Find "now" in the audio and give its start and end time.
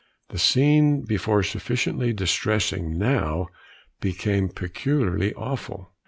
2.97-3.49